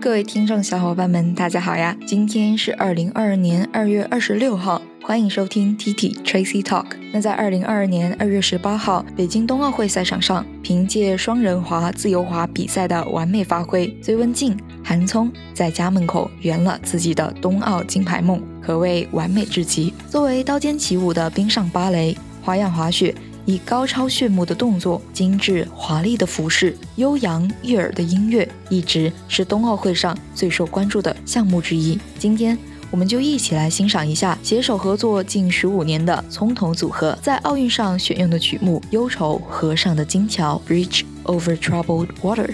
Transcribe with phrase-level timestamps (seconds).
[0.00, 1.96] 各位听众小伙伴们，大家好呀！
[2.06, 6.86] 今天是二零二二年二月二十六号，欢迎收听 T T Tracy Talk。
[7.12, 19.92] 那在二零二二年二月十八号，北京冬奥会赛场上，凭借双人滑、自由滑比赛的完美发挥，隋文静、韩聪在家门口圆了自己的冬奥金牌梦，可谓完美至极。
[20.08, 23.14] 作为刀尖起舞的冰上芭蕾、花样滑雪。
[23.46, 31.98] 以高超炫目的动作、精致华丽的服饰、悠扬悦耳的音乐，一直是冬奥会上最受关注的项目之一。
[32.18, 32.56] 今天，
[32.90, 42.50] 我们就一起来欣赏一下携手合作近十五年的葱头组合在奥运上选用的曲目《忧愁河上的金桥》（Bridge over Troubled Water）。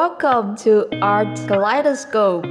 [0.00, 2.44] Welcome to Art Kaleidoscope。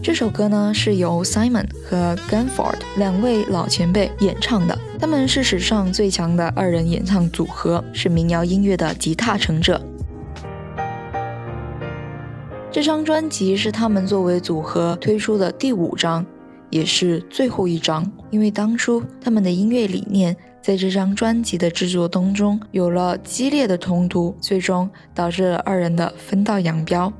[0.00, 9.82] 这首歌呢是由 Simon 和 g a n f o r d 两位老前辈演唱的，他们是史上最强的二人演唱组合，是民谣音乐的集大成者。
[12.70, 16.24] 这张专辑是他们作为组合推出的第五张，
[16.70, 20.36] 也是最后一张，因为当初他们的音乐理念。
[20.61, 27.11] 在这张专辑的制作当中，有了激烈的冲突，最终导致了二人的分道扬镳。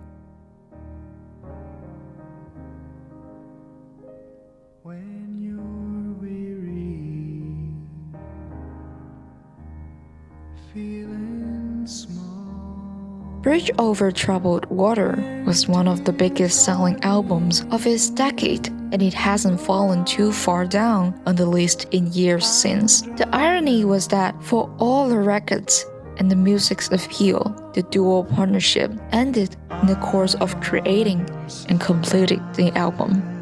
[13.43, 19.02] Bridge Over Troubled Water was one of the biggest selling albums of its decade, and
[19.02, 23.00] it hasn't fallen too far down on the list in years since.
[23.16, 25.84] The irony was that for all the records
[26.18, 27.42] and the music's appeal,
[27.74, 31.28] the duo partnership ended in the course of creating
[31.68, 33.41] and completing the album.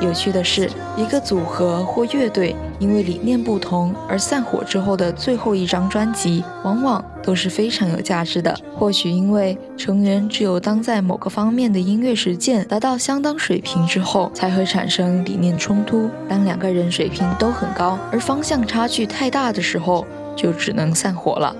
[0.00, 8.56] 有趣的是，一个组合或乐队因为理念不同而散伙之后的最后一张专辑，往往都是非常有价值的。
[8.74, 16.08] 或许因为成员只有当在某个方面的音乐实践达到相当水平之后，才会产生理念冲突。
[16.26, 21.54] 当两个人水平都很高，而方向差距太大的时候，就只能散伙了。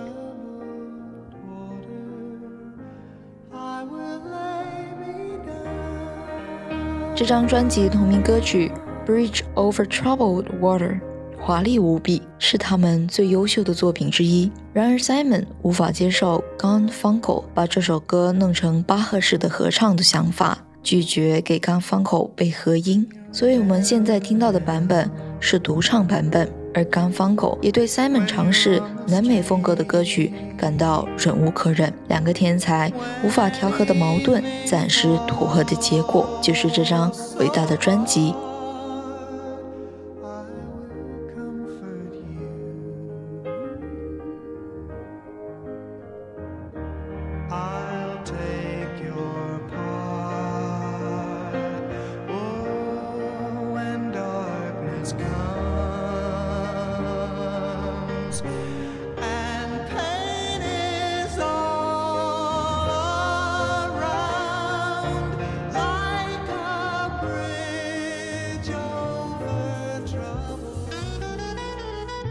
[7.20, 8.72] 这张专辑同名歌曲
[9.06, 10.92] 《Bridge Over Troubled Water》
[11.38, 14.50] 华丽无比，是他们最优秀的作品之一。
[14.72, 25.10] 然而，Simon 无法接受 Gunfunkel 把这首歌弄成巴赫式的合唱的想法，拒绝给 Gunfunkel 背合音，所以我们现在听到的版本
[25.40, 26.50] 是独唱版本。
[26.74, 31.92] 而 g u n f u n k e 也对 Simon 尝试南美风格的歌曲感到忍无可忍。
[32.08, 32.92] 两个天才
[33.24, 38.34] 无法调和的矛盾，暂时妥和的结果，就是这张伟大的专辑。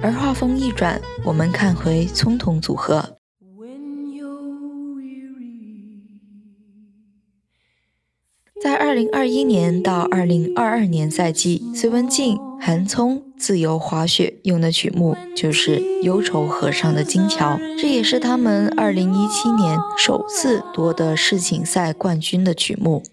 [0.02, 3.18] 而画风一转，我们看回葱头组合。
[8.62, 23.04] 在二零二一年到二零二二年赛季，隋文静、韩聪自由滑雪用的曲目就是《忧愁河上的金桥》，这也是他们二零一七年首次夺得世锦赛冠军的曲目。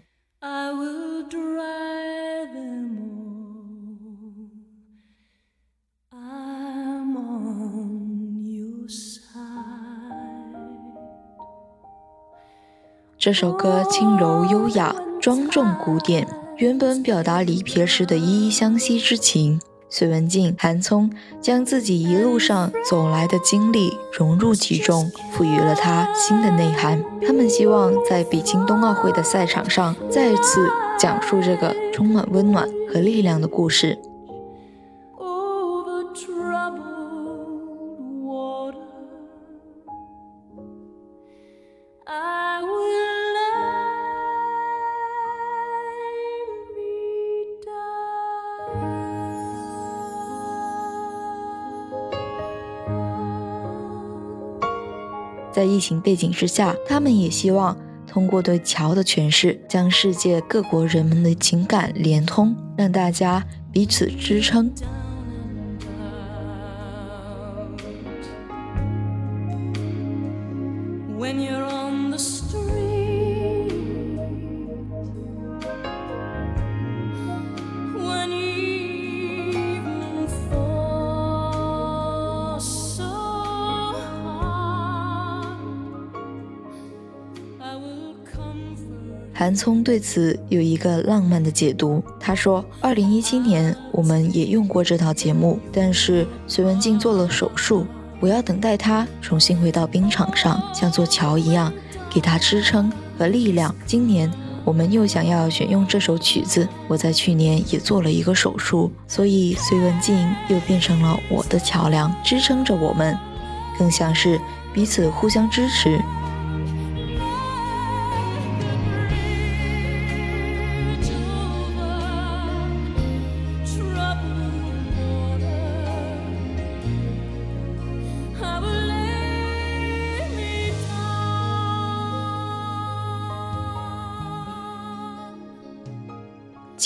[13.27, 16.29] 这首歌轻柔优雅、庄重古典，
[16.59, 19.61] 原本表达离别时的依依相惜之情。
[19.91, 27.03] 隋文静、韩聪将自己一路上走来的经历融入其中，赋予了它新的内涵。
[27.27, 33.99] 他们希望在北京冬奥会的赛场上，再次讲述这个充满温暖和力量的故事。
[55.57, 57.75] 在疫情背景之下，他们也希望
[58.07, 63.43] 通过对桥的诠释，将世界各国人们的情感连通，让大家
[63.73, 64.71] 彼此支撑。
[89.39, 92.03] 韩聪对此有一个浪漫的解读。
[92.19, 97.87] 他说：“二零一七年我们也用过这套节目，但是隋文静做了手术，
[98.19, 101.71] 我要等待他重新回到冰场上，像座桥一样，
[102.09, 103.75] 给他支撑和力量。
[103.85, 104.33] 今年
[104.65, 110.17] 我们又想要选用这首曲子，我在去年也做了一个手术，所以隋文静
[110.49, 113.15] 又变成了我的桥梁，支撑着我们，
[113.79, 114.41] 更像是
[114.73, 116.01] 彼此互相支持。”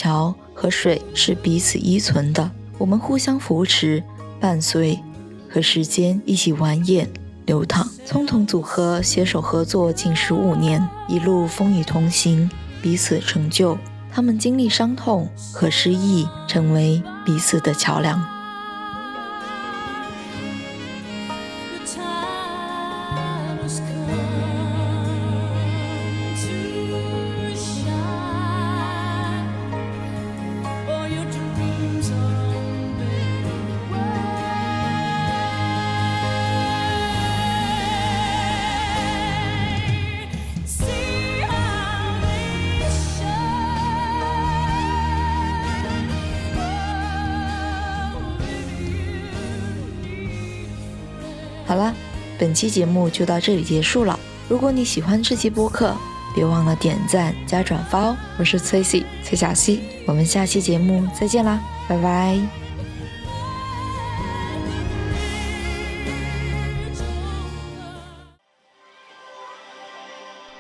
[0.00, 4.02] 桥和水是彼此依存的，我们互相扶持、
[4.41, 4.99] 伴随，
[5.47, 7.06] 和时间一起蜿蜒
[7.44, 7.87] 流淌。
[8.06, 12.50] 葱桶组合携手合作近十五年，一路风雨同行，
[12.81, 13.76] 彼此成就。
[14.11, 18.40] 他们经历伤痛和失意，成为彼此的桥梁。
[52.41, 54.19] 本期节目就到这里结束了。
[54.49, 55.95] 如果你喜欢这期播客，
[56.35, 58.17] 别忘了点赞加转发哦。
[58.39, 62.41] 我是崔西崔小溪，我们下期节目再见啦，拜拜。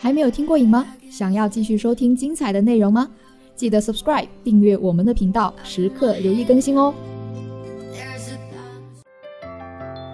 [0.02, 0.86] 还没有听过瘾吗？
[1.10, 3.08] 想要继续收听精彩的内容吗？
[3.56, 6.92] 记得 subscribe 订阅我们的频道，时刻留意更新哦。